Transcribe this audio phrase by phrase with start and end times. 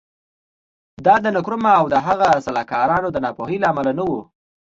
[1.05, 4.11] دا د نکرومه او د هغه د سلاکارانو د ناپوهۍ له امله نه و.